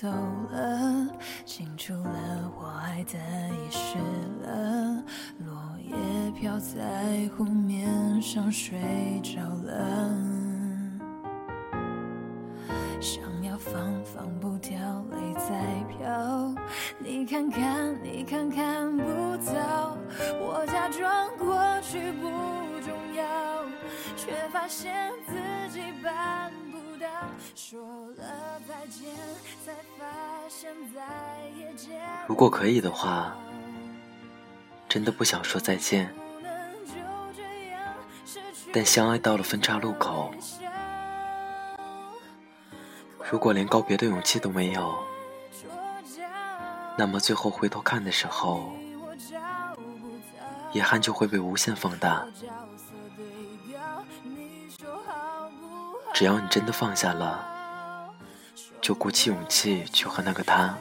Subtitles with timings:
[0.00, 1.06] 走了，
[1.44, 3.18] 清除了我爱的
[3.50, 3.98] 遗失
[4.42, 5.04] 了，
[5.38, 8.80] 落叶飘在湖面上睡
[9.22, 10.10] 着了，
[13.00, 14.78] 想要放放不掉，
[15.10, 16.54] 泪在飘，
[16.98, 19.04] 你看看你看看不
[19.52, 19.96] 到，
[20.40, 22.28] 我假装过去不
[22.80, 23.24] 重要，
[24.16, 25.34] 却发现自
[25.70, 26.12] 己办
[32.26, 33.36] 如果可以的话，
[34.88, 36.14] 真的不想说再见。
[38.72, 40.32] 但相爱到了分岔路口，
[43.30, 44.98] 如果连告别的勇气都没有，
[46.96, 48.72] 那么最后回头看的时候，
[50.72, 52.26] 遗憾就会被无限放大。
[56.22, 57.44] 只要你真的放下了，
[58.80, 60.78] 就鼓起勇气去和那个他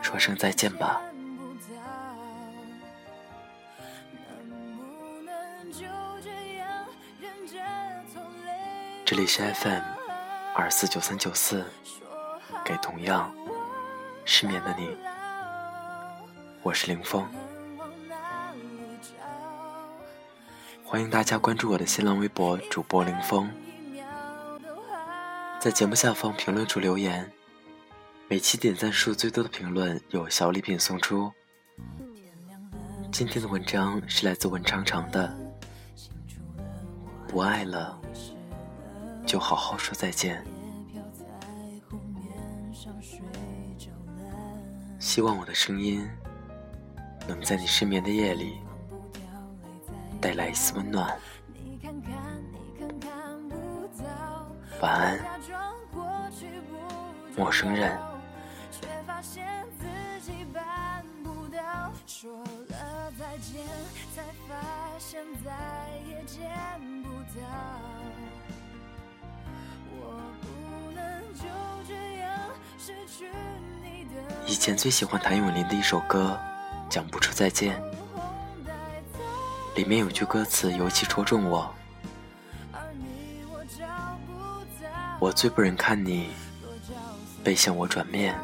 [0.00, 1.00] 说声再见吧。
[9.04, 9.82] 这里是 FM
[10.54, 11.64] 二四九三九四，
[12.64, 13.34] 给同样
[14.24, 14.96] 失眠的你，
[16.62, 17.26] 我是林峰，
[20.84, 23.50] 欢迎大家关注我的新浪微博主播林峰，
[25.66, 27.28] 在节目下方评论处留言，
[28.28, 31.28] 每期点赞数最多的评论有小礼品送出。
[33.10, 35.36] 今天的文章是来自文长长的，
[37.26, 38.00] 不爱了
[39.26, 40.40] 就好好说再见。
[45.00, 46.08] 希望我的声音
[47.26, 48.58] 能在你失眠的夜里
[50.20, 51.18] 带来一丝温暖。
[54.80, 55.35] 晚安，
[57.36, 57.96] 陌生人。
[74.46, 76.38] 以前最喜欢谭咏麟的一首歌
[76.92, 77.80] 《讲不出再见》，
[79.76, 81.74] 里面有句歌词尤其戳中我：
[85.20, 86.30] 我最不忍看你
[87.46, 88.36] 背向我转面，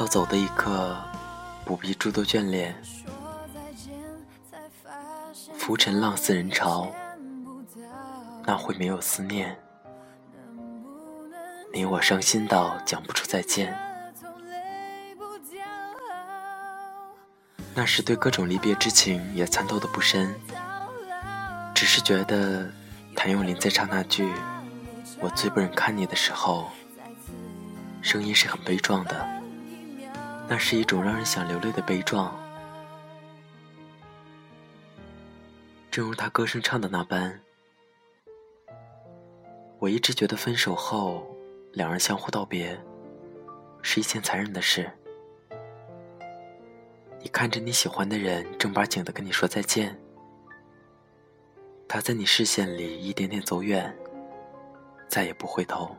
[0.00, 0.96] 要走的一刻，
[1.64, 2.74] 不必诸多眷恋，
[5.56, 6.90] 浮沉浪似人潮，
[8.44, 9.56] 那会没有思念。
[11.72, 13.78] 你我伤心到讲不出再见，
[17.72, 20.34] 那时对各种离别之情也参透的不深，
[21.72, 22.68] 只是觉得
[23.14, 24.28] 谭咏麟在唱那句
[25.24, 26.70] “我最不忍看你”的时候，
[28.02, 29.26] 声音是很悲壮的，
[30.46, 32.38] 那是一种让人想流泪的悲壮。
[35.90, 37.40] 正如他歌声唱的那般，
[39.78, 41.26] 我一直觉得分手后
[41.72, 42.78] 两人相互道别
[43.80, 44.92] 是一件残忍的事。
[47.18, 49.98] 你看着你喜欢的人正儿八经的跟你说再见，
[51.88, 53.96] 他在你视线里一点点走远，
[55.08, 55.96] 再也不回头。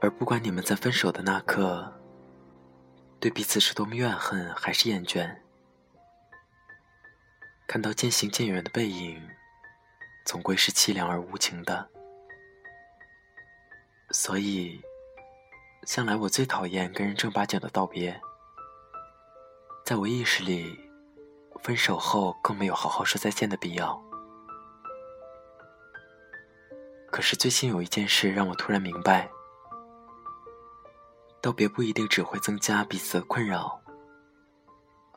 [0.00, 1.92] 而不管你们在分手的那刻，
[3.20, 5.38] 对彼此是多么怨恨还是厌倦，
[7.68, 9.22] 看到渐行渐远的背影，
[10.24, 11.88] 总归是凄凉而无情的。
[14.10, 14.82] 所以，
[15.86, 18.20] 向来我最讨厌跟人正八经的道别。
[19.86, 20.78] 在我意识里，
[21.62, 24.02] 分手后更没有好好说再见的必要。
[27.12, 29.30] 可是最近有一件事让我突然明白，
[31.42, 33.78] 道别不一定只会增加彼此的困扰，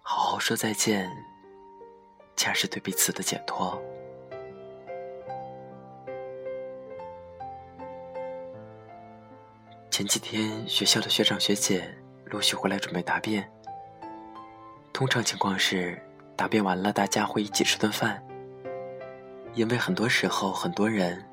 [0.02, 1.10] 好好说再见，
[2.36, 3.82] 恰是对彼此的解脱。
[9.90, 13.50] 前几天，学校的学长学姐陆续回来准备答辩。
[14.92, 15.98] 通常情况是，
[16.36, 18.22] 答辩完了，大家会一起吃顿饭。
[19.54, 21.26] 因为很多时候，很多人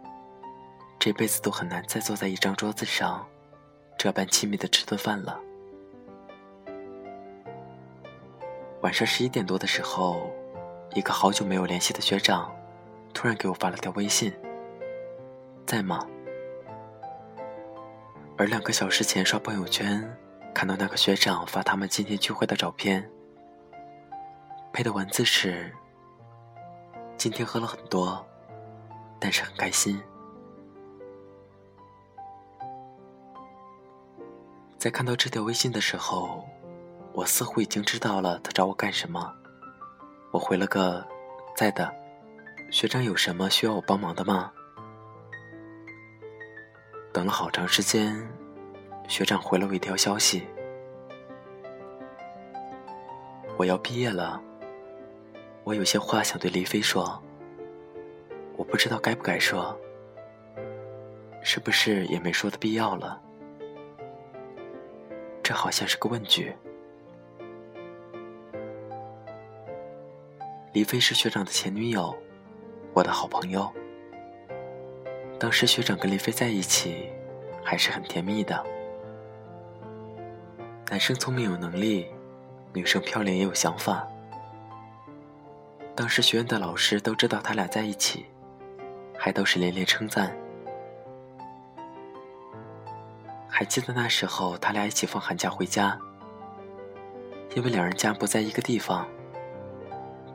[1.04, 3.26] 这辈子都很难再坐在一张桌子上，
[3.98, 5.36] 这般亲密的吃顿饭了。
[8.82, 10.30] 晚上十一点多的时候，
[10.94, 12.54] 一个好久没有联系的学长，
[13.12, 14.32] 突然给我发了条微信
[15.66, 16.06] ：“在吗？”
[18.38, 20.08] 而两个小时前刷朋友圈，
[20.54, 23.10] 看到那个学长发他们今天聚会的照片。
[24.72, 25.74] 配的文字是
[27.18, 28.24] ：“今天喝了很多，
[29.18, 30.00] 但是很开心。
[34.82, 36.44] 在看到这条微信的时候，
[37.12, 39.32] 我似乎已经知道了他找我干什么。
[40.32, 41.06] 我回了个
[41.54, 41.88] “在的”，
[42.68, 44.50] 学长有什么需要我帮忙的吗？
[47.12, 48.28] 等了好长时间，
[49.06, 50.48] 学长回了我一条消息
[53.56, 54.42] ：“我要毕业了，
[55.62, 57.22] 我有些话想对黎飞说，
[58.56, 59.78] 我不知道该不该说，
[61.40, 63.22] 是不是也没说的必要了？”
[65.42, 66.54] 这好像是个问句。
[70.72, 72.16] 李飞是学长的前女友，
[72.94, 73.70] 我的好朋友。
[75.38, 77.10] 当时学长跟李飞在一起，
[77.62, 78.64] 还是很甜蜜的。
[80.88, 82.06] 男生聪明有能力，
[82.72, 84.06] 女生漂亮也有想法。
[85.94, 88.26] 当时学院的老师都知道他俩在一起，
[89.18, 90.34] 还都是连连称赞。
[93.54, 95.96] 还记得那时候，他俩一起放寒假回家，
[97.54, 99.06] 因为两人家不在一个地方，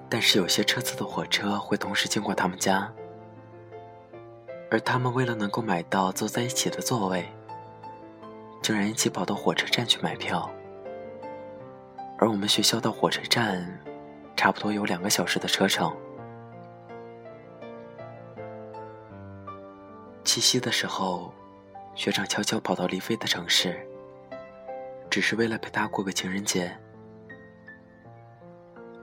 [0.07, 2.93] 但是有些车次的火车会同时经过他们家，
[4.69, 7.27] 而他们为了能够买到坐在一起的座位，
[8.61, 10.47] 竟然一起跑到火车站去买票。
[12.19, 13.67] 而我们学校到火车站，
[14.35, 15.91] 差不多有两个小时的车程。
[20.23, 21.33] 七夕的时候。
[21.97, 23.75] 学长悄悄跑到李飞的城市，
[25.09, 26.71] 只是为了陪他过个情人节。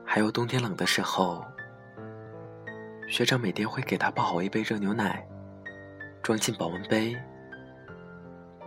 [0.05, 1.45] 还有冬天冷的时候，
[3.09, 5.27] 学长每天会给他泡好一杯热牛奶，
[6.23, 7.21] 装进保温杯，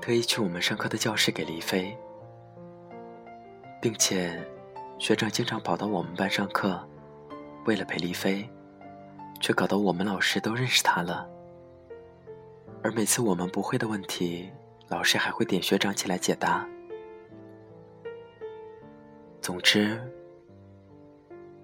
[0.01, 1.97] 特意去我们上课的教室给李飞，
[3.81, 4.45] 并且
[4.99, 6.85] 学长经常跑到我们班上课，
[7.63, 8.47] 为了陪李飞，
[9.39, 11.29] 却搞得我们老师都认识他了。
[12.87, 14.49] 而每次我们不会的问题，
[14.87, 16.65] 老师还会点学长起来解答。
[19.41, 19.99] 总之，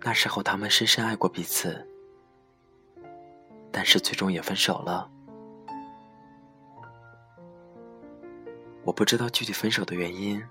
[0.02, 1.88] 那时候他们深深爱过彼此，
[3.72, 5.10] 但是最终也分手了。
[8.84, 10.44] 我不知道具体分手的原因，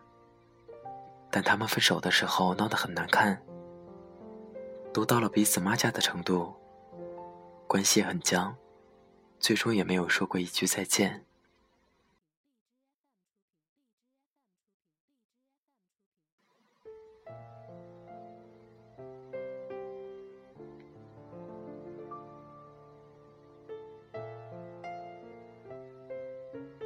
[1.31, 3.39] 但他们分手的时候闹得很难看，
[4.91, 6.51] 都到了彼此骂架的程度，
[7.67, 8.57] 关系很僵。
[9.43, 11.25] 最终也没有说过一句再见。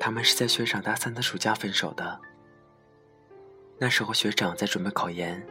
[0.00, 2.18] 他们是在学长大三的暑假分手的。
[3.78, 5.46] 那时候学长在准备考研，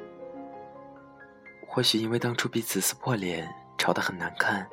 [1.67, 4.67] 或许因为当初彼此撕破脸，吵得很难看。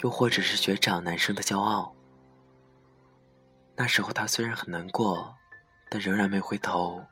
[0.00, 1.94] 又或者是学长男生的骄傲。
[3.76, 5.34] 那时候他虽然很难过，
[5.90, 7.04] 但仍然没回头，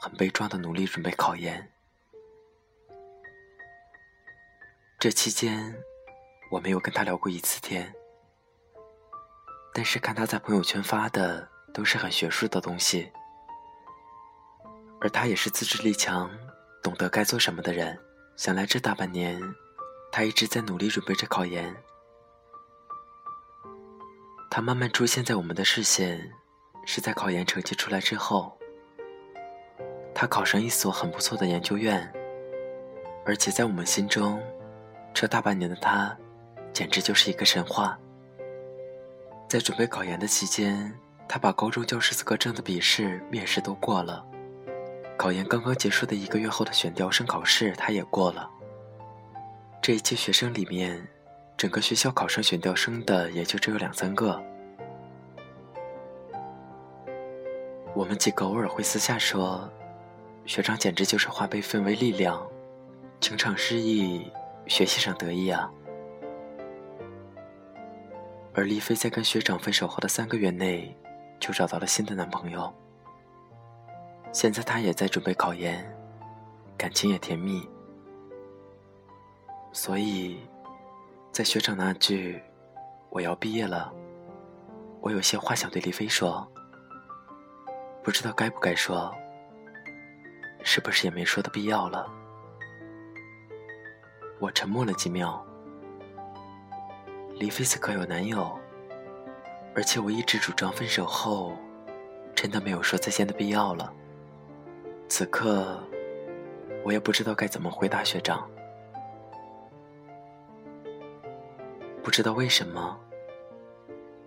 [0.00, 1.70] 很悲壮的努力准备考研。
[4.98, 5.76] 这期间，
[6.50, 7.94] 我没有跟他聊过一次天。
[9.72, 13.12] 但是看他在朋友圈发的都是很学术的东西，
[15.00, 16.30] 而他也是自制力强、
[16.82, 17.96] 懂得该做什么的人。
[18.36, 19.38] 想来这大半年，
[20.10, 21.76] 他一直在努力准备着考研。
[24.48, 26.32] 他慢慢出现在我们的视线，
[26.86, 28.56] 是在考研成绩出来之后。
[30.14, 32.10] 他考上一所很不错的研究院，
[33.26, 34.40] 而且在我们心中，
[35.12, 36.16] 这大半年的他，
[36.72, 37.98] 简直就是一个神话。
[39.46, 40.92] 在准备考研的期间，
[41.28, 44.24] 他把高中教师资格证的笔试、面试都过了。
[45.18, 48.48] 考研刚刚结束的一个月后的选调生考试，他也过了。
[49.82, 51.06] 这一届学生里面。
[51.56, 54.42] 整个学校考上选调生的也就只有两三个。
[57.94, 59.66] 我们几个偶尔会私下说，
[60.44, 62.46] 学长简直就是化悲愤为力量，
[63.20, 64.30] 情场失意，
[64.66, 65.70] 学习上得意啊。
[68.52, 70.94] 而丽飞在跟学长分手后的三个月内，
[71.40, 72.70] 就找到了新的男朋友。
[74.30, 75.90] 现在她也在准备考研，
[76.76, 77.66] 感情也甜蜜，
[79.72, 80.38] 所以。
[81.36, 82.42] 在学长那句
[83.12, 83.92] “我要毕业了”，
[85.02, 86.50] 我有些话想对李飞说，
[88.02, 89.14] 不知道该不该说，
[90.64, 92.10] 是不是也没说的必要了？
[94.38, 95.44] 我沉默了几秒。
[97.34, 98.58] 李飞此刻有男友，
[99.74, 101.54] 而且我一直主张分手后，
[102.34, 103.92] 真的没有说再见的必要了。
[105.06, 105.86] 此刻，
[106.82, 108.48] 我也不知道该怎么回答学长。
[112.06, 112.96] 不知道为什么，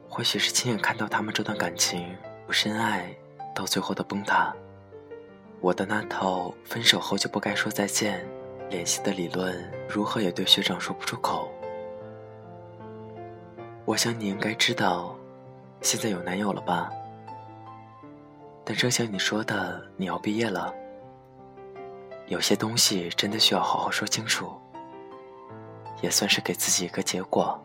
[0.09, 2.13] 或许是亲眼看到他们这段感情
[2.45, 3.15] 不深爱，
[3.55, 4.53] 到最后的崩塌。
[5.61, 8.27] 我的那套分手后就不该说再见、
[8.69, 11.49] 联系的理论，如何也对学长说不出口。
[13.85, 15.15] 我想你应该知道，
[15.79, 16.91] 现在有男友了吧？
[18.65, 20.73] 但正像你说的，你要毕业了，
[22.27, 24.51] 有些东西真的需要好好说清楚，
[26.01, 27.57] 也算是给自己一个结果。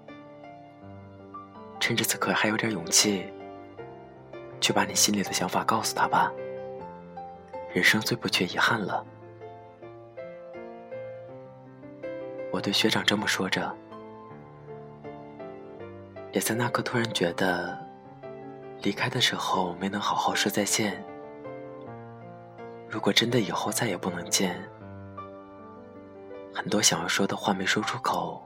[1.86, 3.30] 趁着此刻还有点勇气，
[4.58, 6.32] 去把你心里的想法告诉他吧。
[7.74, 9.04] 人生最不缺遗憾了。
[12.50, 13.70] 我对学长这么说着。
[16.32, 17.78] 也在那刻突然觉得，
[18.80, 21.04] 离开的时候没能好好说再见。
[22.88, 24.58] 如果真的以后再也不能见，
[26.54, 28.42] 很多想要说的话没说出口，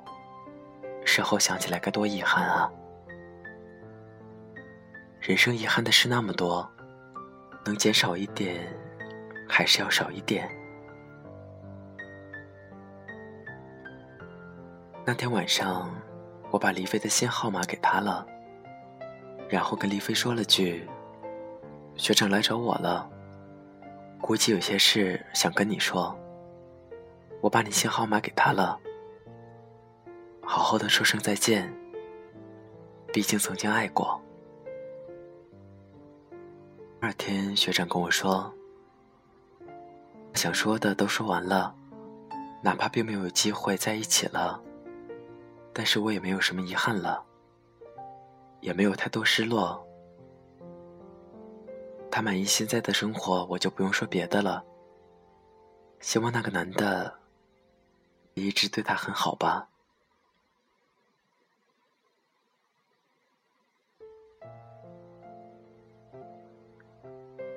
[1.04, 2.68] 事后想起来该多遗憾啊！
[5.20, 6.68] 人生遗憾的事那么多，
[7.64, 8.72] 能减少一点，
[9.48, 10.48] 还是要少一点。
[15.04, 15.90] 那天晚上。
[16.50, 18.26] 我把黎飞的新号码给他了，
[19.50, 20.88] 然后跟黎飞说了句
[21.94, 23.06] ：“学长来找我了，
[24.18, 26.18] 估计有些事想跟你说。
[27.42, 28.80] 我把你新号码给他了，
[30.42, 31.70] 好好的说声再见。
[33.12, 34.18] 毕竟曾经爱过。”
[37.00, 38.52] 第二天，学长跟我说
[40.34, 41.72] ：“想说的都说完了，
[42.60, 44.60] 哪怕并没有机会在一起了。”
[45.72, 47.24] 但是我也没有什么遗憾了，
[48.60, 49.80] 也没有太多失落。
[52.10, 54.64] 他满意现在的生活，我就不用说别的了。
[56.00, 57.16] 希望那个男的
[58.34, 59.68] 一直对他很好吧。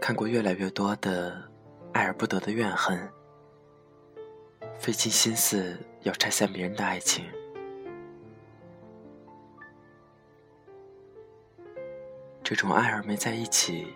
[0.02, 1.48] 看过越来越多的
[1.94, 3.08] 爱而不得的怨恨，
[4.80, 7.24] 费尽心思要拆散别人的爱情。
[12.44, 13.96] 这种爱而没在一起，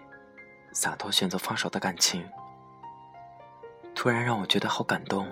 [0.72, 2.24] 洒脱选择放手的感情，
[3.96, 5.28] 突然让我觉得好感动。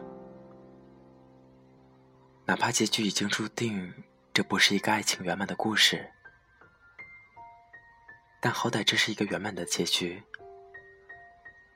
[2.45, 3.93] 哪怕结局已经注定，
[4.33, 6.11] 这不是一个爱情圆满的故事，
[8.41, 10.23] 但好歹这是一个圆满的结局。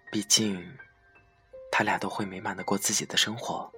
[0.10, 0.66] 毕竟，
[1.70, 3.70] 他俩都会美满的过自己的生活。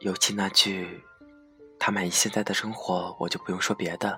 [0.00, 1.04] 尤其那句
[1.78, 4.16] “他满意现在的生活”，我就不用说别的。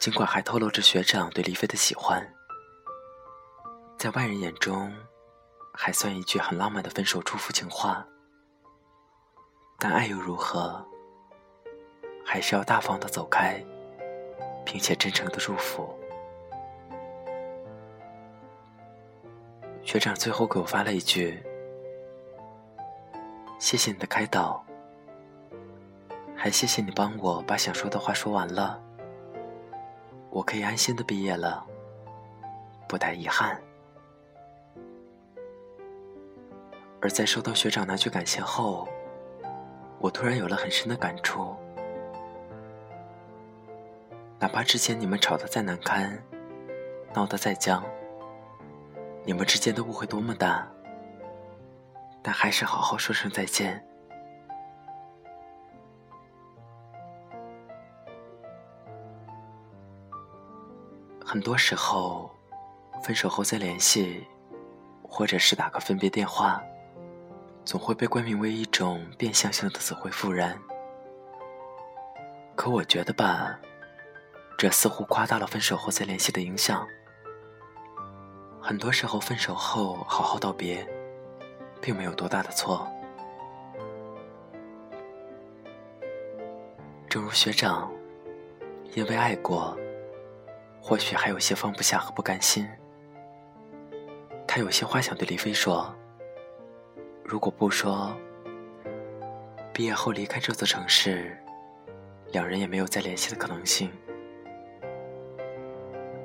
[0.00, 2.24] 尽管还透露着学长对黎飞的喜欢，
[3.98, 4.92] 在外人眼中，
[5.72, 8.06] 还算一句很浪漫的分手祝福情话，
[9.78, 10.84] 但爱又如何？
[12.24, 13.64] 还是要大方的走开，
[14.64, 15.98] 并且真诚的祝福。
[19.84, 21.40] 学长最后给我发了一句
[23.60, 24.64] ：“谢谢你的开导，
[26.34, 28.82] 还谢谢你帮我把想说的话说完了。”
[30.30, 31.64] 我可以安心的毕业了，
[32.88, 33.60] 不带遗憾。
[37.00, 38.88] 而在收到学长那句感谢后，
[40.00, 41.54] 我突然有了很深的感触。
[44.40, 46.20] 哪怕之前你们吵得再难堪，
[47.12, 47.84] 闹得再僵，
[49.26, 50.68] 你们之间的误会多么大，
[52.22, 53.82] 但还是好好说声再见。
[61.24, 62.30] 很多时候，
[63.02, 64.26] 分手后再联系，
[65.02, 66.62] 或者是打个分别电话，
[67.64, 70.56] 总会被冠名为一种变相性的死灰复燃。
[72.54, 73.58] 可我觉得吧，
[74.58, 76.86] 这似乎夸大了分手后再联系的影响。
[78.66, 80.88] 很多时候，分手后好好道别，
[81.82, 82.90] 并没有多大的错。
[87.06, 87.92] 正如学长，
[88.94, 89.76] 因为爱过。
[90.80, 92.66] 或许还有些放不下和不甘心，
[94.46, 95.94] 他有些话想对李飞说。
[97.22, 98.16] 如果不说，
[99.74, 101.38] 毕业后离开这座城市，
[102.32, 103.90] 两人也没有再联系的可能性。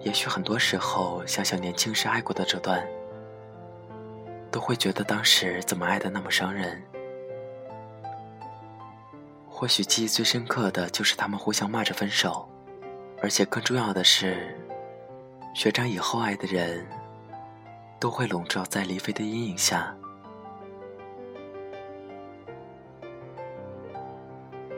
[0.02, 2.86] 也许很多时候想想年轻时爱过的这段，
[4.50, 6.82] 都会觉得当时怎么爱的那么伤人。
[9.48, 12.48] 或许记忆最深刻的就是他们互相骂着分手。
[13.22, 14.58] 而且更重要的是，
[15.54, 16.88] 学长以后爱的人，
[18.00, 19.94] 都会笼罩在黎飞的阴影下。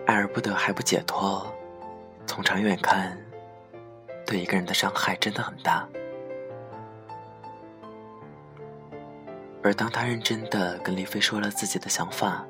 [0.07, 1.45] 爱而不得还不解脱，
[2.25, 3.15] 从长远看，
[4.31, 5.85] 对一个人的伤害真的很大。
[9.61, 12.47] 而当他认真的跟李飞说了自己的想法，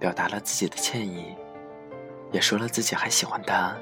[0.00, 1.36] 表达了自己的歉意，
[2.32, 3.72] 也说了自己还喜欢他，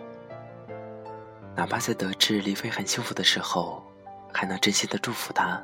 [1.56, 3.82] 哪怕在得知李飞很幸福的时候，
[4.30, 5.62] 还能真心的祝福他，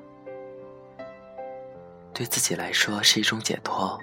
[2.14, 3.98] 对自己来说是一种解脱，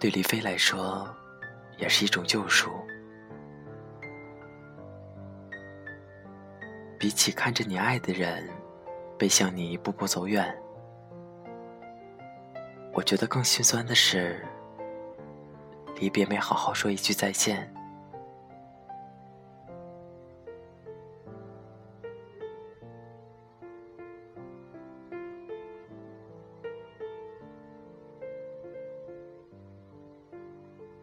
[0.00, 1.08] 对李飞来说
[1.78, 2.72] 也是一种救赎。
[7.04, 8.48] 比起看着你爱的人
[9.18, 10.58] 背向你一步步走远。
[12.94, 14.42] 我觉得更心酸的是，
[15.96, 17.70] 离别没好好说一句再见。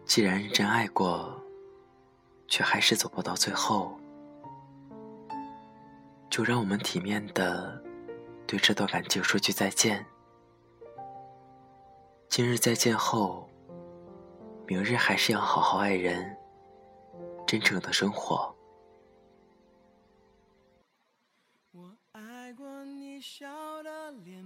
[0.04, 1.40] 既然认真爱过，
[2.48, 4.01] 却还是走不到最后，
[6.32, 7.84] 就让我们体面的
[8.48, 10.06] 对这段感情说句再见。
[12.30, 13.50] 今日再见后，
[14.66, 16.38] 明日还是要好好爱人，
[17.46, 18.56] 真诚的生活。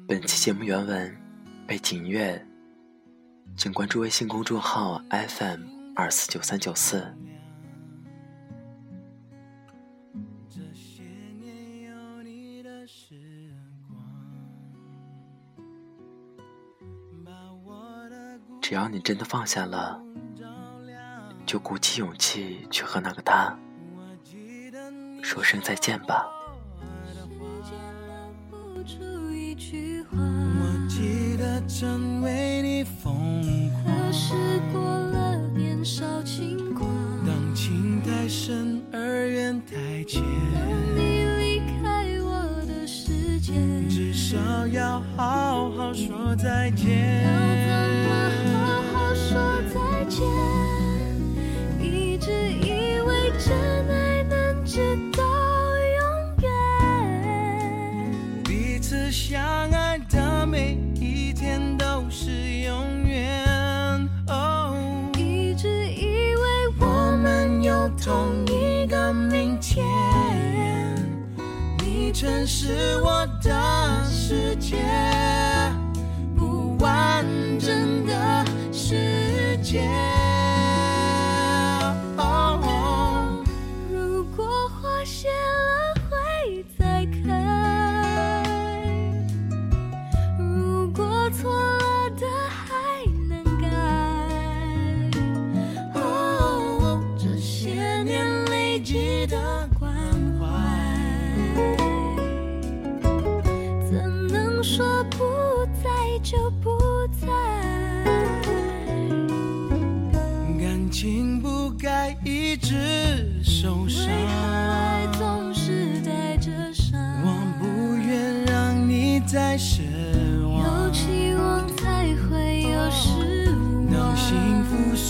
[0.08, 1.16] 本期节目原文、
[1.68, 2.44] 背景音乐，
[3.56, 7.16] 请关注微信公众号 FM 二四九三九四。
[18.68, 20.02] 只要你真的放下了，
[21.46, 23.56] 就鼓起勇气去和那个他
[25.22, 26.26] 说声再见吧。
[28.68, 28.84] 我
[30.90, 34.34] 记得曾为你疯狂，可是
[34.74, 36.90] 过了年少轻狂。
[37.24, 40.24] 当情太深而缘太浅，
[40.56, 43.54] 当你离开我的世界，
[43.88, 47.65] 至少要好好说再见。
[72.16, 73.52] 城是我的
[74.10, 74.78] 世界，
[76.34, 77.26] 不完
[77.60, 79.82] 整的世界。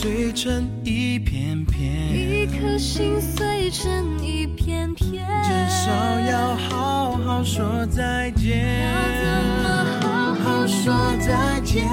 [0.06, 5.90] 碎成一片片，一颗心碎成一片片，至少
[6.30, 8.86] 要好好说再见。
[8.86, 9.26] 要怎
[9.64, 9.66] 么
[10.02, 11.88] 好好说再见？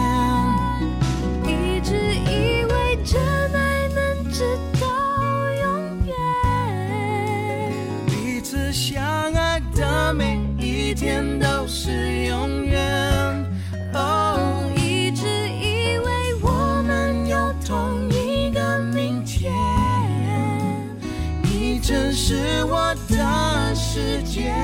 [23.95, 24.55] 世界，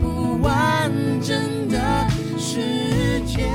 [0.00, 3.46] 不完整的世界。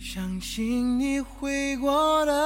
[0.00, 2.41] 相信你回过的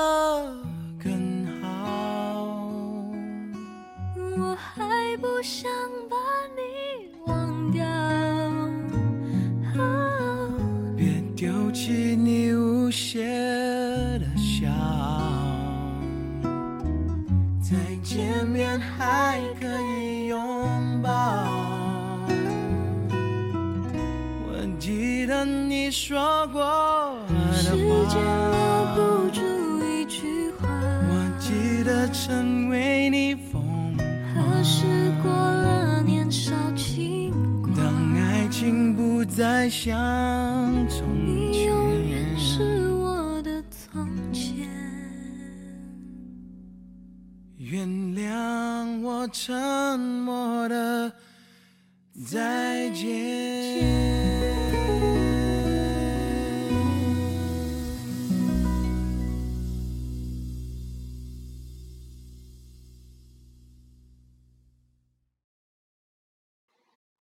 [28.15, 28.21] 的
[28.53, 29.41] 话，不住
[29.85, 30.69] 一句话。
[31.09, 33.63] 我记得曾为你疯
[33.97, 34.85] 狂，何时
[35.23, 37.75] 过了年少轻狂。
[37.75, 39.97] 当爱情不再像